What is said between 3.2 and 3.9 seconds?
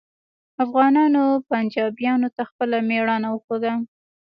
وښوده